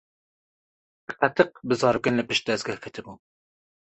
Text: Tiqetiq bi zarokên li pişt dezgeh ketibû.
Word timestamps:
Tiqetiq 1.11 1.51
bi 1.67 1.75
zarokên 1.81 2.17
li 2.17 2.23
pişt 2.29 2.43
dezgeh 2.47 2.79
ketibû. 2.83 3.13